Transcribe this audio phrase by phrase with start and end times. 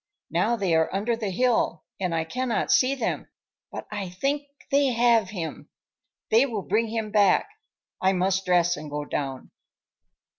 [0.31, 3.27] Now they are under the hill and I cannot see them,
[3.71, 5.69] but I think they have him.
[6.31, 7.47] They will bring him back.
[8.01, 9.51] I must dress and go down."